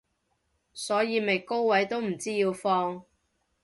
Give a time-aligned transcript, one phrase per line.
[0.73, 3.05] 所以咪高位都唔知要放